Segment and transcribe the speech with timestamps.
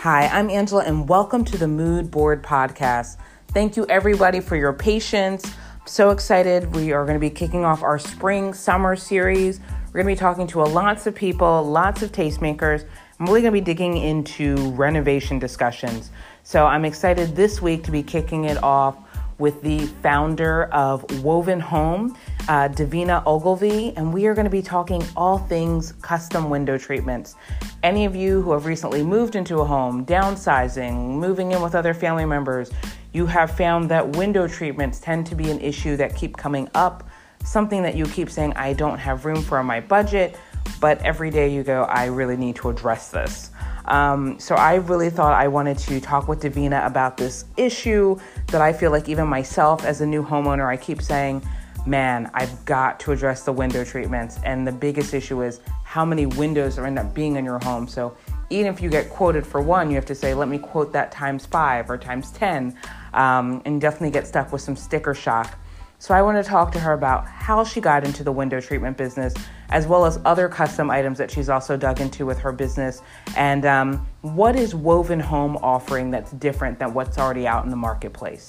[0.00, 3.18] Hi, I'm Angela, and welcome to the Mood Board Podcast.
[3.48, 5.44] Thank you, everybody, for your patience.
[5.44, 6.74] I'm so excited.
[6.74, 9.60] We are going to be kicking off our spring summer series.
[9.60, 12.86] We're going to be talking to lots of people, lots of tastemakers.
[13.18, 16.12] I'm really going to be digging into renovation discussions.
[16.44, 18.96] So I'm excited this week to be kicking it off
[19.36, 22.16] with the founder of Wovn Home,
[22.48, 27.36] uh, Davina Ogilvie, and we are going to be talking all things custom window treatments.
[27.82, 31.94] Any of you who have recently moved into a home, downsizing, moving in with other
[31.94, 32.70] family members,
[33.12, 37.08] you have found that window treatments tend to be an issue that keep coming up,
[37.44, 40.36] something that you keep saying, I don't have room for on my budget,
[40.80, 43.50] but every day you go, I really need to address this.
[43.86, 48.60] Um, so I really thought I wanted to talk with Davina about this issue that
[48.60, 51.42] I feel like even myself as a new homeowner, I keep saying,
[51.90, 54.38] man, I've got to address the window treatments.
[54.44, 57.88] And the biggest issue is how many windows are end up being in your home.
[57.88, 58.16] So
[58.48, 61.10] even if you get quoted for one, you have to say, let me quote that
[61.10, 62.78] times five or times 10,
[63.12, 65.58] um, and definitely get stuck with some sticker shock.
[65.98, 68.96] So I want to talk to her about how she got into the window treatment
[68.96, 69.34] business,
[69.68, 73.02] as well as other custom items that she's also dug into with her business,
[73.36, 77.76] and um, what is Wovn Home offering that's different than what's already out in the
[77.76, 78.46] marketplace.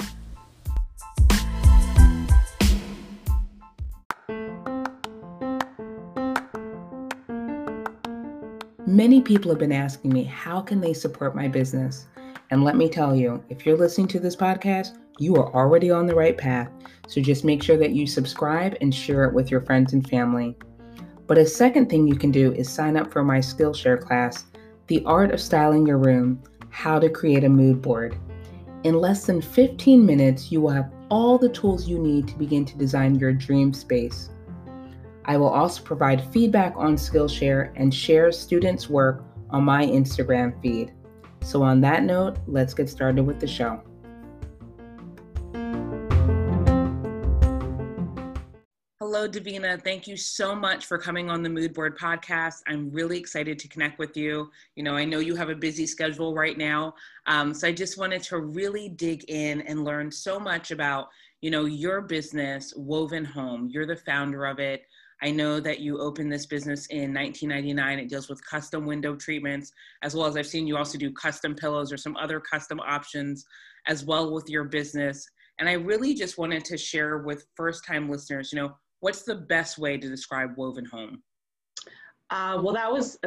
[8.87, 12.07] Many people have been asking me how can they support my business?
[12.49, 16.07] And let me tell you, if you're listening to this podcast, you are already on
[16.07, 16.67] the right path.
[17.07, 20.57] So just make sure that you subscribe and share it with your friends and family.
[21.27, 24.45] But a second thing you can do is sign up for my Skillshare class,
[24.87, 28.17] The Art of Styling Your Room How to Create a Mood Board.
[28.83, 32.65] In less than 15 minutes, you will have all the tools you need to begin
[32.65, 34.31] to design your dream space.
[35.25, 40.93] I will also provide feedback on Skillshare and share students' work on my Instagram feed.
[41.43, 43.81] So, on that note, let's get started with the show.
[48.99, 49.79] Hello, Davina.
[49.83, 52.61] Thank you so much for coming on the Mood Board podcast.
[52.67, 54.49] I'm really excited to connect with you.
[54.75, 56.95] You know, I know you have a busy schedule right now.
[57.27, 61.09] Um, so I just wanted to really dig in and learn so much about,
[61.41, 63.67] you know, your business, Wovn Home.
[63.69, 64.85] You're the founder of it.
[65.23, 67.99] I know that you opened this business in 1999.
[67.99, 69.71] It deals with custom window treatments,
[70.01, 73.45] as well as I've seen you also do custom pillows or some other custom options
[73.87, 75.27] as well with your business.
[75.59, 79.35] And I really just wanted to share with first time listeners, you know, what's the
[79.35, 81.21] best way to describe Wovn Home?
[82.31, 83.19] Uh, well, that was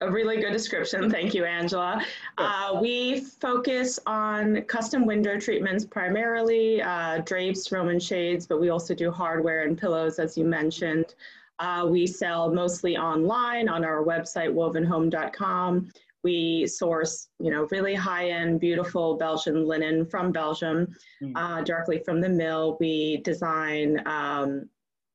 [0.00, 1.10] a, really good description.
[1.18, 2.04] Thank you, Angela.
[2.38, 8.94] Uh, we focus on custom window treatments primarily, uh, drapes, Roman shades, but we also
[8.94, 11.14] do hardware and pillows, as you mentioned.
[11.58, 15.92] Uh, we sell mostly online on our website, wovnhome.com.
[16.24, 21.64] We source, you know, really high-end, beautiful Belgian linen from Belgium, mm.
[21.64, 22.78] directly from the mill.
[22.80, 24.68] We design um,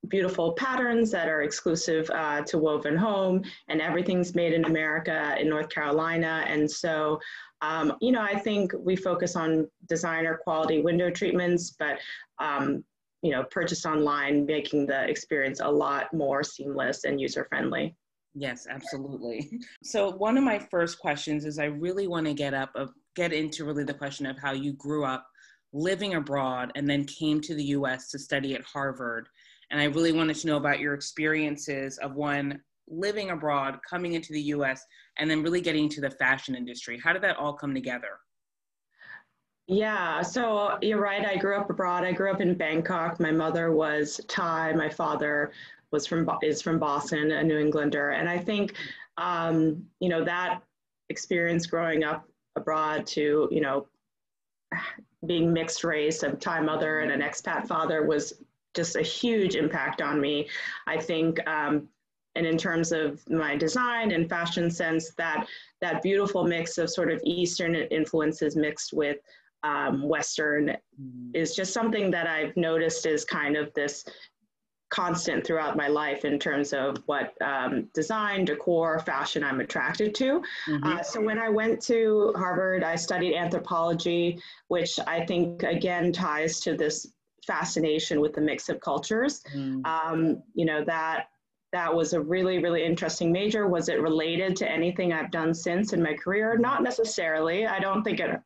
[0.07, 5.49] beautiful patterns that are exclusive uh, to Wovn Home, and everything's made in America in
[5.49, 6.43] North Carolina.
[6.47, 7.19] And so,
[7.61, 11.99] um, you know, I think we focus on designer quality window treatments, but
[12.39, 12.83] um,
[13.21, 17.95] you know, purchased online, making the experience a lot more seamless and user friendly.
[18.33, 19.49] Yes, absolutely.
[19.83, 23.33] So one of my first questions is I really want to get up, uh, get
[23.33, 25.25] into really the question of how you grew up
[25.73, 28.09] living abroad and then came to the U.S.
[28.11, 29.27] to study at Harvard
[29.71, 34.33] and I really wanted to know about your experiences of one living abroad, coming into
[34.33, 34.83] the US,
[35.17, 36.99] and then really getting into the fashion industry.
[37.03, 38.19] How did that all come together?
[39.67, 41.23] Yeah, so you're right.
[41.23, 42.03] I grew up abroad.
[42.03, 43.19] I grew up in Bangkok.
[43.19, 44.73] My mother was Thai.
[44.73, 45.51] My father
[45.91, 48.11] was from is from Boston, a New Englander.
[48.11, 48.73] And I think,
[49.17, 50.63] um, you know, that
[51.09, 53.87] experience growing up abroad to, you know,
[55.27, 58.33] being mixed race, a Thai mother and an expat father was
[58.75, 60.47] just a huge impact on me.
[60.87, 61.89] I think, um,
[62.35, 65.47] and in terms of my design and fashion sense, that
[65.81, 69.17] that beautiful mix of sort of Eastern influences mixed with
[69.63, 71.31] um, Western mm.
[71.33, 74.05] is just something that I've noticed is kind of this
[74.89, 80.41] constant throughout my life in terms of what um, design, decor, fashion I'm attracted to.
[80.67, 80.83] Mm-hmm.
[80.83, 86.59] Uh, so when I went to Harvard, I studied anthropology, which I think again ties
[86.61, 87.07] to this
[87.45, 89.41] fascination with the mix of cultures.
[89.55, 89.85] Mm.
[89.85, 91.27] Um, you know, that
[91.71, 93.67] that was a really, really interesting major.
[93.67, 96.57] Was it related to anything I've done since in my career?
[96.57, 97.67] Not necessarily.
[97.67, 98.39] I don't think it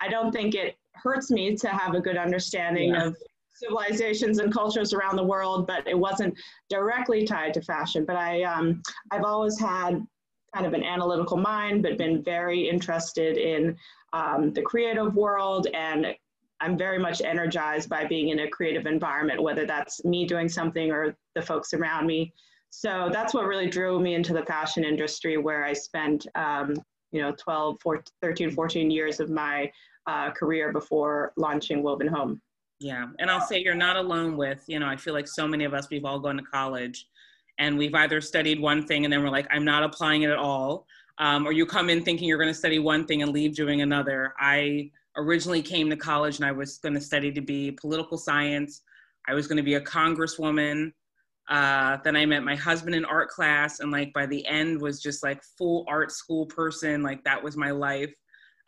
[0.00, 3.06] I don't think it hurts me to have a good understanding yeah.
[3.06, 3.16] of
[3.54, 6.34] civilizations and cultures around the world, but it wasn't
[6.70, 8.04] directly tied to fashion.
[8.04, 10.00] But I um, I've always had
[10.54, 13.76] kind of an analytical mind, but been very interested in
[14.12, 15.66] um, the creative world.
[15.74, 16.14] And
[16.60, 20.90] I'm very much energized by being in a creative environment, whether that's me doing something
[20.90, 22.32] or the folks around me.
[22.70, 26.74] So that's what really drew me into the fashion industry, where I spent, um,
[27.12, 29.70] you know, 12, 14, 13, 14 years of my
[30.06, 32.40] uh, career before launching Wovn Home.
[32.80, 35.64] Yeah, and I'll say you're not alone with, you know, I feel like so many
[35.64, 37.06] of us, we've all gone to college
[37.58, 40.38] and we've either studied one thing and then we're like, I'm not applying it at
[40.38, 40.86] all.
[41.18, 43.82] Um, or you come in thinking you're going to study one thing and leave doing
[43.82, 44.32] another.
[44.38, 48.82] I originally came to college and I was going to study to be political science.
[49.28, 50.92] I was going to be a congresswoman.
[51.50, 55.00] Uh, then I met my husband in art class, and like by the end was
[55.00, 57.02] just like full art school person.
[57.02, 58.12] Like that was my life.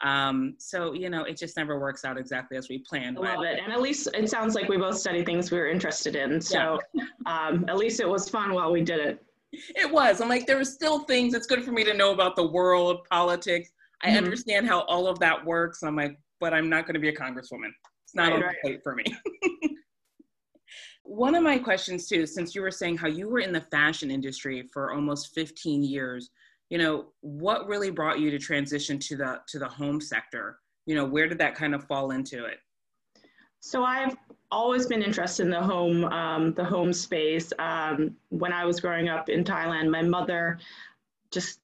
[0.03, 3.19] Um, so you know, it just never works out exactly as we planned.
[3.19, 5.69] I love it, and at least it sounds like we both study things we were
[5.69, 6.41] interested in.
[6.41, 7.05] So yeah.
[7.27, 9.23] um, at least it was fun while we did it.
[9.53, 10.23] It was.
[10.23, 11.35] I'm like, there are still things.
[11.35, 13.71] It's good for me to know about the world, politics.
[14.03, 14.25] I mm-hmm.
[14.25, 15.83] understand how all of that works.
[15.83, 17.71] I'm like, but I'm not going to be a congresswoman.
[18.05, 19.05] It's not right, on the plate for me.
[21.05, 24.11] One of my questions too, since you were saying how you were in the fashion
[24.11, 26.31] industry for almost 15 years,
[26.71, 30.95] you know what really brought you to transition to the to the home sector you
[30.95, 32.59] know where did that kind of fall into it
[33.59, 34.17] so i've
[34.51, 39.09] always been interested in the home um, the home space um, when i was growing
[39.09, 40.59] up in thailand my mother
[41.31, 41.61] just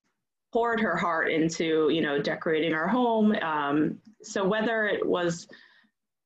[0.56, 5.48] poured her heart into you know decorating our home um, so whether it was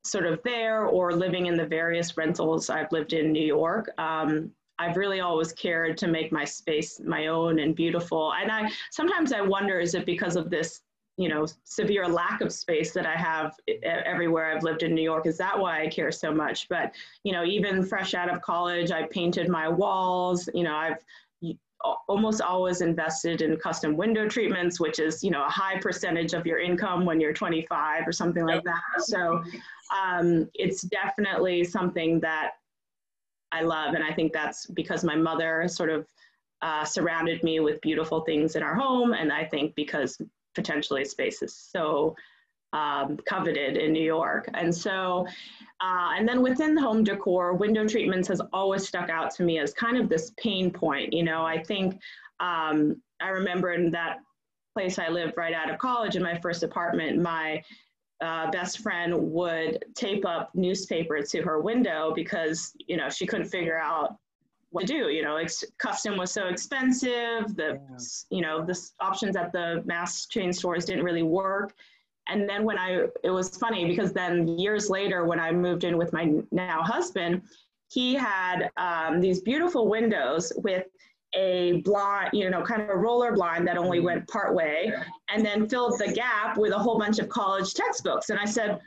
[0.05, 4.53] sort of there or living in the various rentals i've lived in new york um,
[4.79, 8.33] I've really always cared to make my space my own and beautiful.
[8.33, 10.81] And I sometimes I wonder is it because of this,
[11.19, 15.27] you know, severe lack of space that I have everywhere I've lived in New York?
[15.27, 16.67] Is that why I care so much?
[16.71, 16.95] But
[17.25, 20.49] you know, even fresh out of college, I painted my walls.
[20.55, 21.05] You know, I've
[22.09, 26.47] almost always invested in custom window treatments, which is you know a high percentage of
[26.47, 28.83] your income when you're 25 or something like that.
[28.99, 29.43] So
[29.97, 32.53] um, it's definitely something that
[33.53, 33.95] I love.
[33.95, 36.07] And I think that's because my mother sort of
[36.63, 39.13] uh, surrounded me with beautiful things in our home.
[39.13, 40.21] And I think because
[40.55, 42.15] potentially space is so
[42.73, 44.49] um, coveted in New York.
[44.55, 45.27] And so,
[45.81, 49.73] uh, and then within home decor, window treatments has always stuck out to me as
[49.73, 51.13] kind of this pain point.
[51.13, 52.01] You know, I think
[52.39, 54.19] um, I remember in that
[54.75, 57.63] place I lived right out of college in my first apartment, my
[58.21, 63.49] uh, best friend would tape up newspaper to her window because you know she couldn't
[63.49, 64.17] figure out
[64.71, 65.09] what to do.
[65.09, 67.57] You know, ex- custom was so expensive.
[67.57, 67.97] The yeah.
[68.31, 71.75] you know the options at the mass chain stores didn't really work.
[72.31, 75.99] And then when I, it was funny because then years later when I moved in
[75.99, 77.43] with my now husband,
[77.89, 80.85] he had um, these beautiful windows with
[81.35, 84.93] a blind, you know, kind of a roller blind that only went part way,
[85.29, 88.31] and then filled the gap with a whole bunch of college textbooks.
[88.31, 88.81] And I said,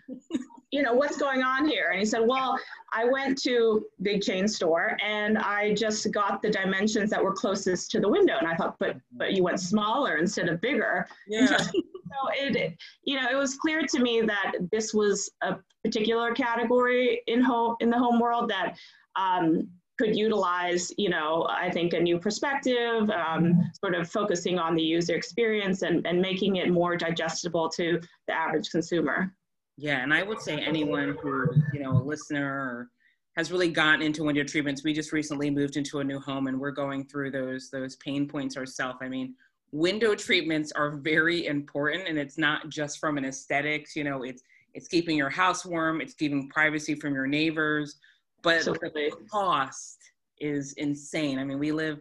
[0.71, 1.89] you know, what's going on here?
[1.91, 2.57] And he said, well,
[2.91, 7.91] I went to big chain store and I just got the dimensions that were closest
[7.91, 8.37] to the window.
[8.39, 11.07] And I thought, but but you went smaller instead of bigger.
[11.27, 11.57] Yeah.
[12.13, 17.21] so it, you know, it was clear to me that this was a particular category
[17.27, 18.75] in home in the home world that
[19.15, 19.67] um,
[19.99, 24.81] could utilize, you know, I think a new perspective, um, sort of focusing on the
[24.81, 29.33] user experience and, and making it more digestible to the average consumer.
[29.77, 32.89] Yeah, and I would say anyone who, you know, a listener
[33.35, 34.83] has really gotten into window treatments.
[34.83, 38.27] We just recently moved into a new home and we're going through those those pain
[38.27, 38.99] points ourselves.
[39.01, 39.35] I mean,
[39.73, 44.43] window treatments are very important and it's not just from an aesthetics, you know, it's
[44.73, 47.97] it's keeping your house warm, it's keeping privacy from your neighbors
[48.43, 49.97] but the cost
[50.39, 51.39] is insane.
[51.39, 51.99] I mean, we live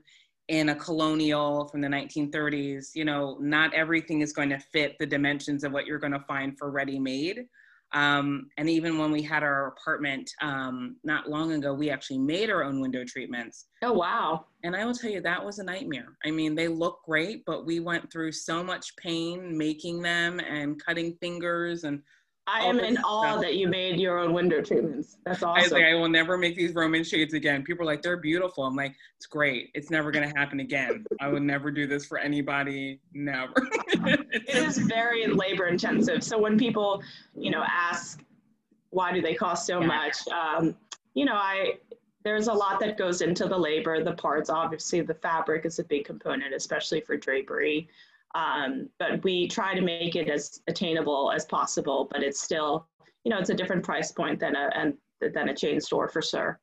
[0.49, 2.91] in a colonial from the 1930s.
[2.95, 6.25] You know, not everything is going to fit the dimensions of what you're going to
[6.27, 7.47] find for ready made.
[7.93, 12.51] Um, and even when we had our apartment um, not long ago, we actually made
[12.51, 13.67] our own window treatments.
[13.83, 14.47] Oh, wow.
[14.65, 16.17] And I will tell you, that was a nightmare.
[16.25, 20.83] I mean, they look great, but we went through so much pain making them and
[20.83, 22.03] cutting fingers and
[22.47, 25.19] I am in awe that you made your own window treatments.
[25.25, 25.61] That's awesome.
[25.61, 27.63] I was like, I will never make these Roman shades again.
[27.63, 28.65] People are like, they're beautiful.
[28.65, 29.71] I'm like, it's great.
[29.75, 31.05] It's never going to happen again.
[31.21, 33.01] I would never do this for anybody.
[33.15, 33.53] Never.
[33.87, 36.25] it is very labor intensive.
[36.25, 37.01] So when people,
[37.37, 38.21] you know, ask,
[38.91, 39.87] why do they cost so yeah.
[39.87, 40.17] much?
[40.29, 40.75] Um,
[41.15, 41.75] you know, I,
[42.25, 44.51] there's a lot that goes into the labor, the parts.
[44.51, 47.89] Obviously, the fabric is a big component, especially for drapery.
[48.35, 52.89] Um, but we try to make it as attainable as possible, but it's still,
[53.25, 56.23] you know, it's a different price point than a, and, than a chain store for
[56.23, 56.61] sure.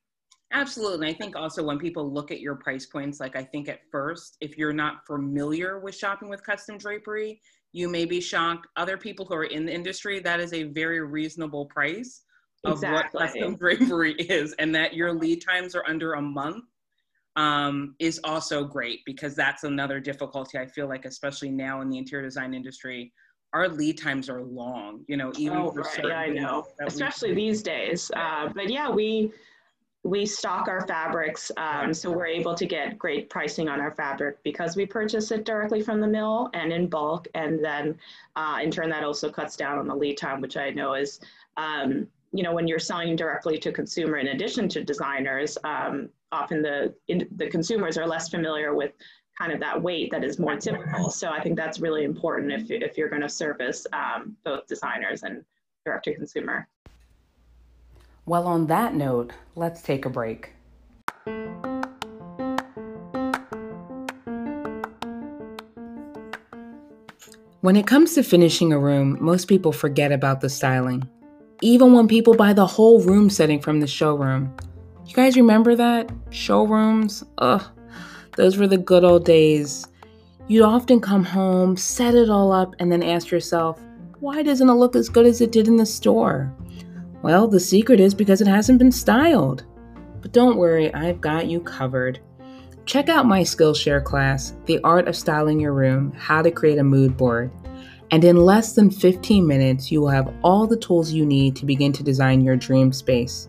[0.52, 1.08] Absolutely.
[1.08, 3.82] And I think also when people look at your price points, like I think at
[3.92, 7.40] first, if you're not familiar with shopping with custom drapery,
[7.72, 8.68] you may be shocked.
[8.76, 12.24] Other people who are in the industry, that is a very reasonable price
[12.66, 13.20] of exactly.
[13.20, 16.66] what custom drapery is, and that your lead times are under a month
[17.36, 21.98] um, is also great because that's another difficulty I feel like, especially now in the
[21.98, 23.14] interior design industry.
[23.54, 26.06] Our lead times are long, you know, even oh, for right.
[26.06, 28.12] yeah, I know, especially these days.
[28.16, 29.32] Uh, but yeah, we
[30.04, 34.42] we stock our fabrics, um, so we're able to get great pricing on our fabric
[34.44, 37.98] because we purchase it directly from the mill and in bulk, and then
[38.36, 41.20] uh, in turn that also cuts down on the lead time, which I know is,
[41.58, 46.62] um, you know, when you're selling directly to consumer in addition to designers, um, often
[46.62, 48.92] the in, the consumers are less familiar with
[49.38, 51.10] kind of that weight that is more typical.
[51.10, 55.24] So I think that's really important if if you're going to service um, both designers
[55.24, 55.44] and
[55.86, 56.68] direct to consumer.
[58.26, 60.54] Well, on that note, let's take a break.
[67.62, 71.10] When it comes to finishing a room, most people forget about the styling.
[71.62, 74.56] Even when people buy the whole room setting from the showroom.
[75.10, 76.12] You guys remember that?
[76.30, 77.24] Showrooms?
[77.40, 77.64] Ugh,
[78.38, 79.88] those were the good old days.
[80.48, 83.82] You'd often come home, set it all up, and then ask yourself,
[84.20, 86.56] why doesn't it look as good as it did in the store?
[87.24, 89.66] Well, the secret is because it hasn't been styled.
[90.22, 92.20] But don't worry, I've got you covered.
[92.86, 96.84] Check out my Skillshare class, The Art of Styling Your Room How to Create a
[96.84, 97.50] Mood Board.
[98.12, 101.66] And in less than 15 minutes, you will have all the tools you need to
[101.66, 103.49] begin to design your dream space.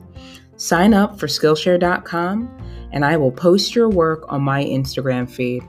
[0.61, 5.63] Sign up for Skillshare.com, and I will post your work on my Instagram feed.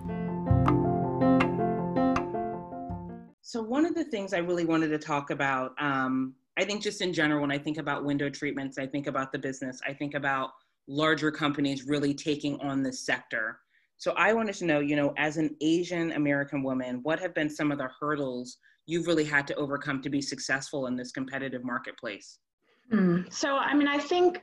[3.42, 7.00] So, one of the things I really wanted to talk about um, I think just
[7.00, 10.14] in general, when I think about window treatments, I think about the business, I think
[10.14, 10.50] about
[10.90, 13.60] larger companies really taking on this sector.
[13.96, 17.50] So I wanted to know, you know, as an Asian American woman, what have been
[17.50, 18.58] some of the hurdles
[18.88, 22.40] you've really had to overcome to be successful in this competitive marketplace?
[22.92, 23.32] Mm.
[23.32, 24.42] So, I mean, I think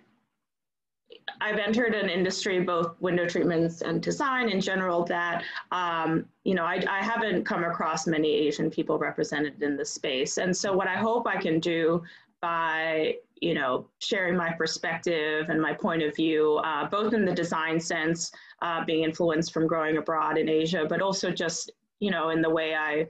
[1.40, 6.64] I've entered an industry, both window treatments and design in general, that, um, you know,
[6.64, 10.38] I, I, haven't come across many Asian people represented in the space.
[10.38, 12.02] And so what I hope I can do
[12.40, 17.32] by, you know, sharing my perspective and my point of view, uh, both in the
[17.32, 22.30] design sense, uh, being influenced from growing abroad in Asia, but also just, you know,
[22.30, 23.06] in the way I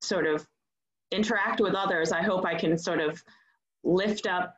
[0.00, 0.46] sort of
[1.12, 3.22] interact with others, I hope I can sort of
[3.84, 4.57] lift up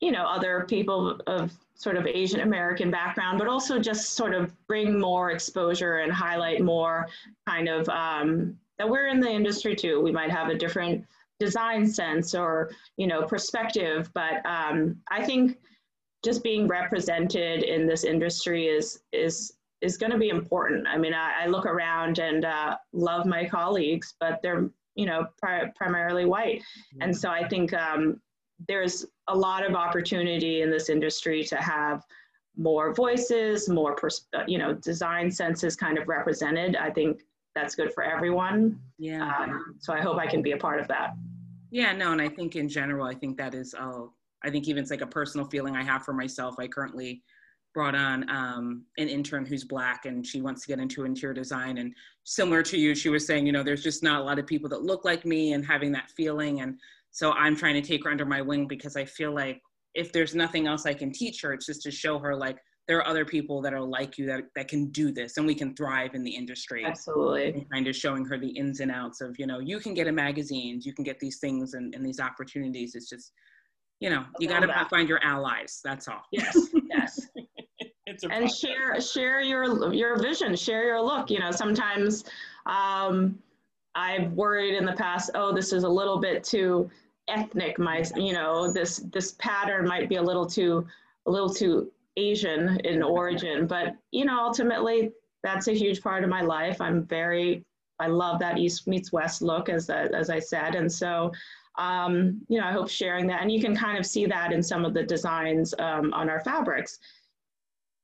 [0.00, 4.52] you know other people of sort of Asian American background, but also just sort of
[4.66, 7.06] bring more exposure and highlight more
[7.46, 10.00] kind of um, that we're in the industry too.
[10.00, 11.04] We might have a different
[11.38, 15.58] design sense or you know perspective, but um, I think
[16.24, 20.86] just being represented in this industry is is is going to be important.
[20.88, 25.26] I mean, I, I look around and uh, love my colleagues, but they're you know
[25.38, 26.62] pri- primarily white,
[27.00, 28.20] and so I think um,
[28.68, 32.02] there's a lot of opportunity in this industry to have
[32.56, 36.76] more voices, more, pers- you know, design senses kind of represented.
[36.76, 37.22] I think
[37.54, 38.80] that's good for everyone.
[38.98, 39.30] Yeah.
[39.38, 41.14] Um, so I hope I can be a part of that.
[41.70, 44.04] Yeah, no, and I think in general, I think that is, uh,
[44.44, 46.56] I think even it's like a personal feeling I have for myself.
[46.58, 47.22] I currently
[47.74, 51.76] brought on um, an intern who's black and she wants to get into interior design.
[51.76, 51.94] And
[52.24, 54.70] similar to you, she was saying, you know, there's just not a lot of people
[54.70, 56.62] that look like me and having that feeling.
[56.62, 56.78] And
[57.16, 59.62] so I'm trying to take her under my wing because I feel like
[59.94, 62.98] if there's nothing else I can teach her, it's just to show her like there
[62.98, 65.74] are other people that are like you that, that can do this and we can
[65.74, 66.84] thrive in the industry.
[66.84, 67.52] Absolutely.
[67.52, 70.08] And kind of showing her the ins and outs of, you know, you can get
[70.08, 72.94] a magazines, you can get these things and, and these opportunities.
[72.94, 73.32] It's just,
[74.00, 75.80] you know, you got to find your allies.
[75.82, 76.22] That's all.
[76.32, 76.54] Yes.
[76.90, 77.28] Yes.
[78.30, 81.30] and share, share your, your vision, share your look.
[81.30, 82.24] You know, sometimes
[82.66, 83.38] um,
[83.94, 86.90] I've worried in the past, oh, this is a little bit too
[87.28, 90.86] ethnic my you know this this pattern might be a little too
[91.26, 95.12] a little too asian in origin but you know ultimately
[95.46, 96.80] that's a huge part of my life.
[96.80, 97.64] I'm very
[98.00, 100.74] i love that east meets west look as as i said.
[100.74, 101.32] And so
[101.78, 104.62] um, you know i hope sharing that and you can kind of see that in
[104.62, 106.98] some of the designs um, on our fabrics.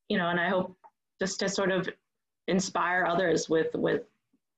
[0.09, 0.77] You know and i hope
[1.21, 1.89] just to sort of
[2.49, 4.03] inspire others with with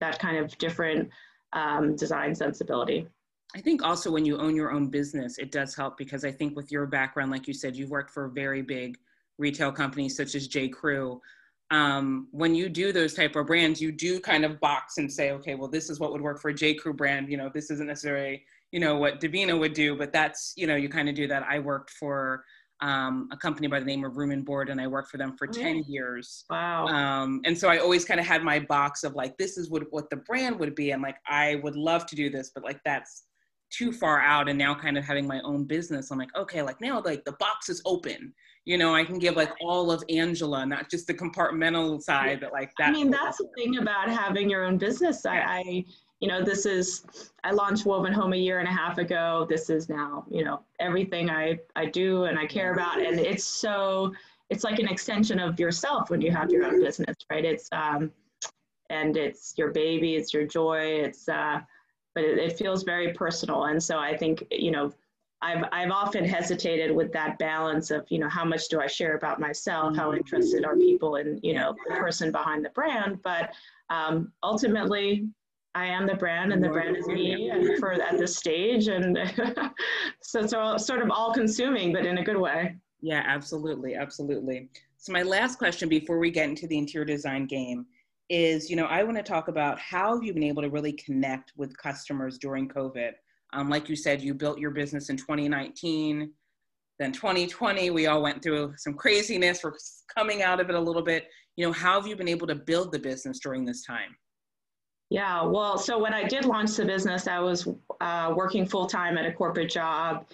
[0.01, 1.09] that kind of different
[1.53, 3.07] um, design sensibility
[3.55, 6.57] I think also when you own your own business, it does help because I think
[6.57, 8.99] with your background, like you said, you've worked for very big
[9.39, 10.69] retail companies such as J.
[10.69, 11.21] Crew.
[11.71, 15.31] Um, when you do those type of brands, you do kind of box and say,
[15.33, 16.75] okay, well, this is what would work for a J.
[16.75, 17.31] Crew brand.
[17.31, 18.43] You know, this isn't necessarily,
[18.73, 21.45] you know, what Davina would do, but that's, you know, you kind of do that.
[21.49, 22.45] I worked for
[22.81, 25.37] um, a company by the name of Room and Board, and I worked for them
[25.37, 25.63] for Oh, yeah.
[25.65, 26.45] 10 years.
[26.51, 26.87] Wow.
[26.89, 29.85] Um, and so I always kind of had my box of like, this is what,
[29.91, 30.91] what the brand would be.
[30.91, 33.25] And like, I would love to do this, but like, that's
[33.77, 34.49] too far out.
[34.49, 37.33] And now kind of having my own business, I'm like, okay, like now like the
[37.33, 38.33] box is open.
[38.67, 42.53] You know, I can give like all of Angela, not just the compartmental side, but
[42.53, 42.89] like that.
[42.89, 45.27] I mean, that's the thing about having your own business.
[45.27, 45.85] I, I,
[46.21, 47.05] you know, this is,
[47.43, 49.47] I launched Wovn Home a year and a half ago.
[49.51, 52.99] This is now, you know, everything I, I do and I care about.
[52.99, 54.15] And it's so,
[54.49, 57.45] it's like an extension of yourself when you have your own business, right?
[57.45, 58.11] It's, um,
[58.89, 61.61] and it's your baby, it's your joy, it's, uh,
[62.15, 63.65] but it, it feels very personal.
[63.65, 64.93] And so I think, you know,
[65.43, 69.17] I've, I've often hesitated with that balance of, you know, how much do I share
[69.17, 69.95] about myself?
[69.95, 73.21] How interested are people in, you know, the person behind the brand?
[73.23, 73.53] But
[73.91, 75.29] um, ultimately,
[75.75, 78.89] I am the brand and the brand is me for at this stage.
[78.89, 79.19] And
[80.23, 82.77] so it's all sort of all consuming, but in a good way.
[83.03, 84.71] Yeah, absolutely, absolutely.
[84.97, 87.85] So my last question before we get into the interior design game
[88.29, 91.53] is, you know, I want to talk about how you've been able to really connect
[91.57, 93.13] with customers during COVID.
[93.53, 96.31] Um, like you said, you built your business in 2019.
[96.99, 99.63] Then 2020, we all went through some craziness.
[99.63, 99.75] We're
[100.17, 101.29] coming out of it a little bit.
[101.57, 104.17] You know, how have you been able to build the business during this time?
[105.11, 107.69] Yeah, well, so when I did launch the business, I was
[108.01, 110.27] uh, working full time at a corporate job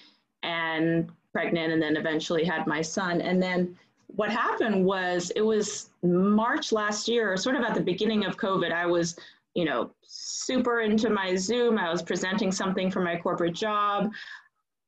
[0.42, 3.20] and pregnant, and then eventually had my son.
[3.20, 3.76] And then
[4.16, 8.72] what happened was it was March last year, sort of at the beginning of COVID.
[8.72, 9.16] I was,
[9.54, 11.78] you know, super into my Zoom.
[11.78, 14.10] I was presenting something for my corporate job,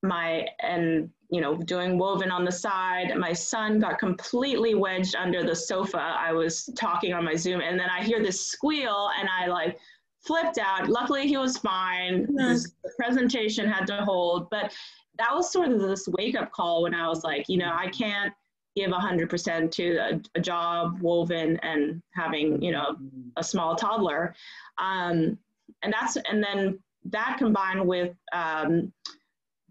[0.02, 3.16] my and you know doing Wovn on the side.
[3.16, 5.98] My son got completely wedged under the sofa.
[5.98, 9.78] I was talking on my Zoom, and then I hear this squeal, and I like
[10.26, 10.88] flipped out.
[10.88, 12.26] Luckily, he was fine.
[12.30, 12.72] Nice.
[12.82, 14.74] The presentation had to hold, but
[15.18, 17.88] that was sort of this wake up call when I was like, you know, I
[17.88, 18.32] can't
[18.74, 22.96] give 100% to a, a job Wovn and having, you know,
[23.36, 24.34] a small toddler.
[24.78, 25.38] Um,
[25.82, 28.92] and that's, and then that combined with um,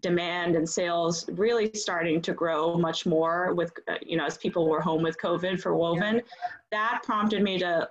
[0.00, 4.68] demand and sales really starting to grow much more with, uh, you know, as people
[4.68, 6.22] were home with COVID for Wovn,
[6.70, 7.88] that prompted me to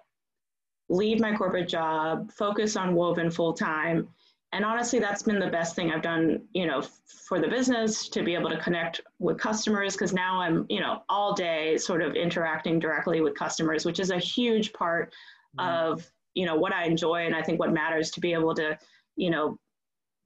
[0.90, 4.08] leave my corporate job, focus on Wovn full time.
[4.54, 8.22] And honestly, that's been the best thing I've done, you know, for the business to
[8.22, 12.16] be able to connect with customers because now I'm, you know, all day sort of
[12.16, 15.14] interacting directly with customers, which is a huge part
[15.58, 15.94] mm-hmm.
[15.94, 18.78] of, you know, what I enjoy and I think what matters to be able to,
[19.16, 19.58] you know,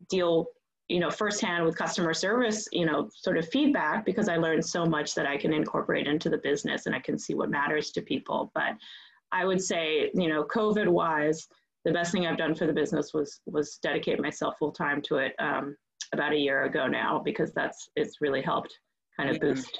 [0.10, 0.48] deal,
[0.88, 4.86] you know, firsthand with customer service, you know, sort of feedback because I learned so
[4.86, 8.02] much that I can incorporate into the business and I can see what matters to
[8.02, 8.52] people.
[8.56, 8.74] But
[9.32, 11.48] I would say, you know, COVID wise,
[11.86, 15.18] the best thing I've done for the business was was dedicate myself full time to
[15.18, 15.76] it um,
[16.14, 18.74] about a year ago now because that's it's really helped
[19.18, 19.42] kind of Yeah.
[19.54, 19.80] boost.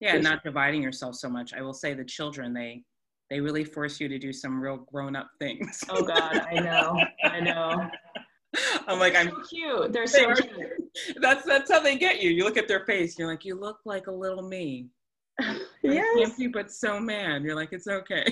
[0.00, 1.52] Yeah, not dividing yourself so much.
[1.54, 2.82] I will say the children, they
[3.30, 5.82] they really force you to do some real grown up things.
[5.88, 7.88] Oh God, I know, I know.
[8.86, 9.92] I'm like, I'm So cute.
[9.92, 10.56] They're They so are- cute.
[11.20, 12.30] that's that's how they get you.
[12.30, 14.88] You look at their face, you're like, you look like a little me.
[15.84, 16.40] Yes.
[16.52, 17.42] but so mad.
[17.42, 18.24] You're like, it's okay.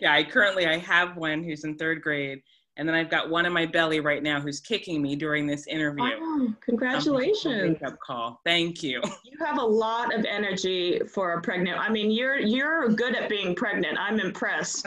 [0.00, 2.42] Yeah, I currently I have one who's in third grade,
[2.76, 5.66] and then I've got one in my belly right now who's kicking me during this
[5.66, 6.04] interview.
[6.04, 7.78] Wow, Um, congratulations.
[7.80, 8.40] Wake up call.
[8.44, 9.02] Thank you.
[9.24, 11.78] You have a lot of energy for a pregnant.
[11.78, 13.98] I mean, you're you're good at being pregnant.
[13.98, 14.86] I'm impressed.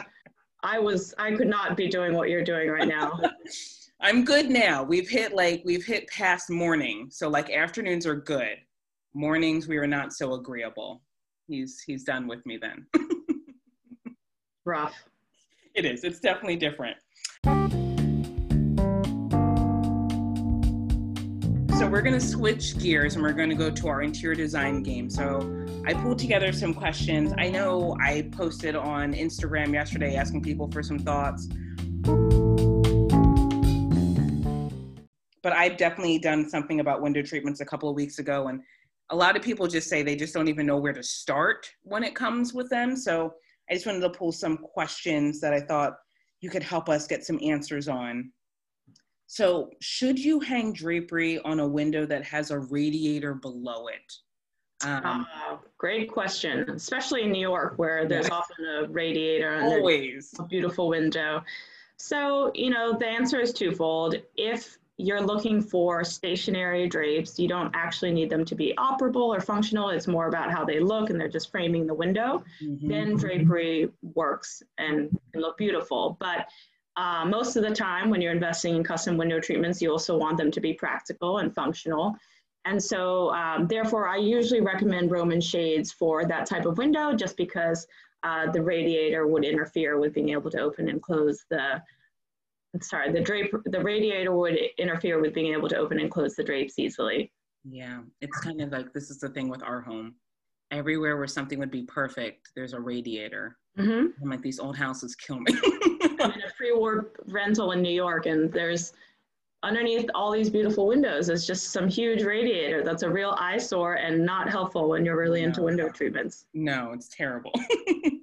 [0.62, 3.20] I was I could not be doing what you're doing right now.
[4.00, 4.82] I'm good now.
[4.82, 8.58] We've hit like we've hit past morning, so like afternoons are good.
[9.14, 11.02] Mornings we are not so agreeable.
[11.48, 12.86] He's he's done with me then.
[14.66, 14.96] Rough.
[15.76, 16.02] it is.
[16.02, 16.96] It's definitely different.
[21.78, 24.82] So we're going to switch gears and we're going to go to our interior design
[24.82, 25.08] game.
[25.08, 27.32] So I pulled together some questions.
[27.38, 31.46] I know I posted on Instagram yesterday asking people for some thoughts.
[35.44, 38.60] But I've definitely done something about window treatments a couple of weeks ago and
[39.10, 42.02] a lot of people just say they just don't even know where to start when
[42.02, 42.96] it comes with them.
[42.96, 43.32] So
[43.70, 45.98] I just wanted to pull some questions that I thought
[46.40, 48.30] you could help us get some answers on.
[49.26, 54.12] So, should you hang drapery on a window that has a radiator below it?
[54.84, 60.32] Um, Uh, great question, especially in New York where there's often a radiator and always.
[60.38, 61.42] a beautiful window.
[61.96, 64.16] So, you know, the answer is twofold.
[64.36, 69.40] If you're looking for stationary drapes, you don't actually need them to be operable or
[69.40, 69.90] functional.
[69.90, 72.42] It's more about how they look and they're just framing the window.
[72.62, 72.88] Mhm.
[72.88, 76.16] Then drapery works and can look beautiful.
[76.18, 76.48] But
[76.96, 80.38] uh, most of the time, when you're investing in custom window treatments, you also want
[80.38, 82.16] them to be practical and functional.
[82.64, 87.36] And so, um, therefore, I usually recommend Roman shades for that type of window just
[87.36, 87.86] because
[88.22, 91.82] uh, the radiator would interfere with being able to open and close the,
[92.82, 96.44] sorry, the drape, the radiator would interfere with being able to open and close the
[96.44, 97.32] drapes easily.
[97.68, 100.14] Yeah, it's kind of like this is the thing with our home.
[100.70, 103.56] Everywhere where something would be perfect, there's a radiator.
[103.78, 104.22] Mm-hmm.
[104.22, 105.46] I'm like, these old houses kill me.
[106.20, 108.92] I'm in a pre-war rental in New York, and there's
[109.62, 114.24] underneath all these beautiful windows is just some huge radiator that's a real eyesore and
[114.24, 115.48] not helpful when you're really no.
[115.48, 116.46] into window treatments.
[116.54, 117.52] No, it's terrible.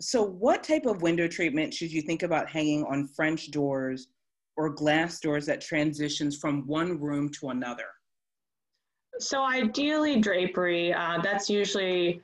[0.00, 4.08] so, what type of window treatment should you think about hanging on French doors
[4.56, 7.84] or glass doors that transitions from one room to another?
[9.18, 10.94] So, ideally, drapery.
[10.94, 12.22] Uh, that's usually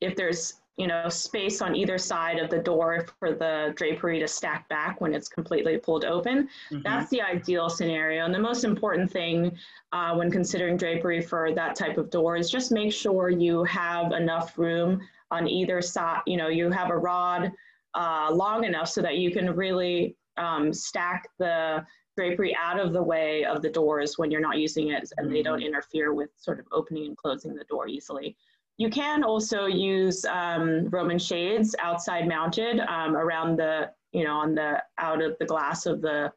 [0.00, 4.28] if there's you know, space on either side of the door for the drapery to
[4.28, 6.48] stack back when it's completely pulled open.
[6.70, 6.82] Mm-hmm.
[6.82, 8.26] That's the ideal scenario.
[8.26, 9.56] And the most important thing
[9.92, 14.12] uh, when considering drapery for that type of door is just make sure you have
[14.12, 16.20] enough room on either side.
[16.26, 17.50] You know, you have a rod
[17.94, 21.84] uh, long enough so that you can really um, stack the
[22.16, 25.42] drapery out of the way of the doors when you're not using it and they
[25.42, 25.68] don't mm-hmm.
[25.68, 28.36] interfere with sort of opening and closing the door easily.
[28.78, 34.54] You can also use um, Roman shades outside mounted um, around the, you know, on
[34.54, 36.32] the out of the glass of the,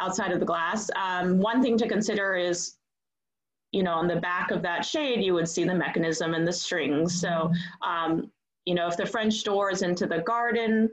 [0.00, 0.90] outside of the glass.
[0.96, 2.76] Um, one thing to consider is,
[3.72, 6.52] you know, on the back of that shade, you would see the mechanism and the
[6.52, 7.20] strings.
[7.20, 7.50] So,
[7.82, 8.30] um,
[8.64, 10.90] you know, if the French door is into the garden,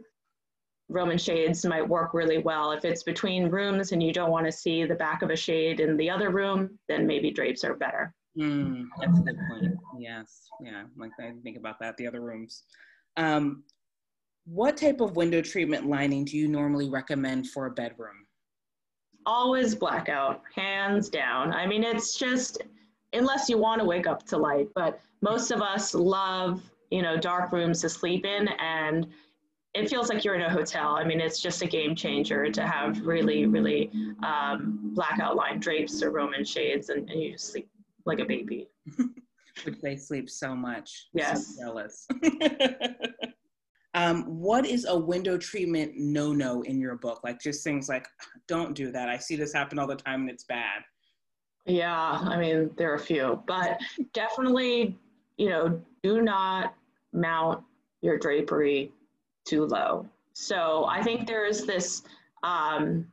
[0.87, 2.71] Roman shades might work really well.
[2.71, 5.79] If it's between rooms and you don't want to see the back of a shade
[5.79, 8.13] in the other room, then maybe drapes are better.
[8.37, 9.73] Mm, that's a good point.
[9.97, 11.97] Yes, yeah, like I think about that.
[11.97, 12.63] The other rooms.
[13.17, 13.63] Um,
[14.45, 18.24] what type of window treatment lining do you normally recommend for a bedroom?
[19.25, 21.51] Always blackout, hands down.
[21.53, 22.61] I mean, it's just
[23.13, 26.61] unless you want to wake up to light, but most of us love
[26.91, 29.07] you know dark rooms to sleep in and
[29.75, 30.95] it feels like you're in a hotel.
[30.95, 33.91] I mean, it's just a game changer to have really, really
[34.23, 37.69] um, blackout line drapes or Roman shades, and, and you just sleep
[38.05, 38.69] like a baby.
[39.63, 41.07] Which they sleep so much.
[41.13, 41.57] Yes.
[41.57, 42.07] So jealous.
[43.95, 47.21] um, what is a window treatment no no in your book?
[47.23, 48.05] Like just things like,
[48.47, 49.07] don't do that.
[49.07, 50.83] I see this happen all the time and it's bad.
[51.65, 53.79] Yeah, I mean, there are a few, but
[54.13, 54.99] definitely,
[55.37, 56.75] you know, do not
[57.13, 57.63] mount
[58.01, 58.91] your drapery
[59.45, 60.05] too low.
[60.33, 62.03] So I think there's this
[62.43, 63.07] um,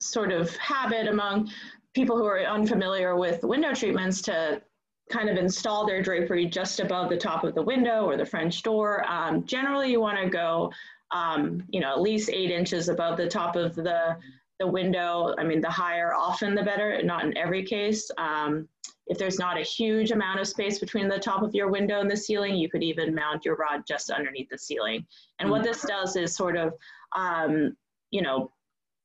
[0.00, 1.50] sort of habit among
[1.94, 4.62] people who are unfamiliar with window treatments to
[5.10, 8.62] kind of install their drapery just above the top of the window or the French
[8.62, 9.04] door.
[9.08, 10.72] Um, generally, you want to go,
[11.10, 14.16] um, you know, at least eight inches above the top of the,
[14.58, 15.34] the window.
[15.36, 18.10] I mean, the higher often the better, not in every case.
[18.18, 18.68] Um,
[19.08, 22.08] if there's not a huge amount of space between the top of your window and
[22.08, 25.04] the ceiling, you could even mount your rod just underneath the ceiling.
[25.40, 26.74] And what this does is sort of,
[27.16, 27.76] um,
[28.12, 28.52] you know,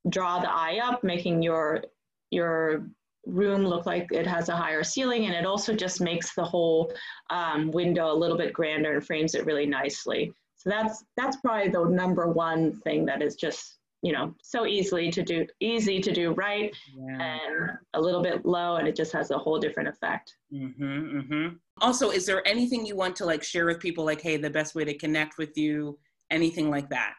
[0.10, 1.84] draw the eye up, making your
[2.30, 2.88] your
[3.26, 6.92] room look like it has a higher ceiling and it also just makes the whole
[7.30, 10.32] um, window a little bit grander and frames it really nicely.
[10.56, 15.10] So that's that's probably the number one thing that is just you know so easily
[15.10, 17.38] to do easy to do right yeah.
[17.38, 21.48] and a little bit low and it just has a whole different effect mm-hmm, mm-hmm.
[21.82, 24.76] also is there anything you want to like share with people like hey the best
[24.76, 25.98] way to connect with you
[26.30, 27.14] anything like that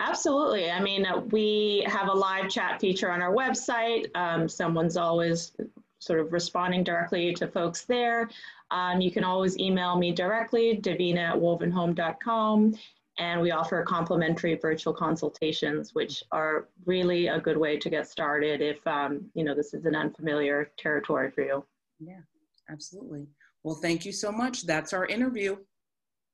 [0.00, 0.70] Absolutely.
[0.70, 4.14] I mean, uh, we have a live chat feature on our website.
[4.14, 5.52] Um, someone's always
[5.98, 8.28] sort of responding directly to folks there.
[8.70, 12.74] Um, you can always email me directly, davina at wovnhome.com.
[13.18, 18.60] And we offer complimentary virtual consultations, which are really a good way to get started
[18.60, 21.64] if, um, you know, this is an unfamiliar territory for you.
[21.98, 22.20] Yeah,
[22.68, 23.26] absolutely.
[23.62, 24.66] Well, thank you so much.
[24.66, 25.56] That's our interview.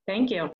[0.06, 0.51] Thank you.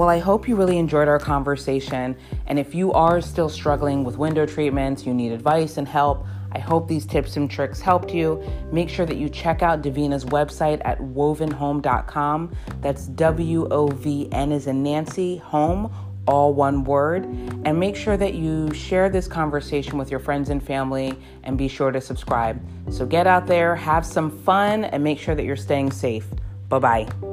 [0.00, 2.16] Well, I hope you really enjoyed our conversation.
[2.46, 6.58] And if you are still struggling with window treatments, you need advice and help, I
[6.58, 8.42] hope these tips and tricks helped you.
[8.72, 12.56] Make sure that you check out Davina's website at wovnhome.com.
[12.80, 15.92] That's W O V N as in Nancy, home,
[16.26, 17.26] all one word.
[17.66, 21.68] And make sure that you share this conversation with your friends and family and be
[21.68, 22.58] sure to subscribe.
[22.90, 26.26] So get out there, have some fun, and make sure that you're staying safe.
[26.70, 27.29] Bye bye.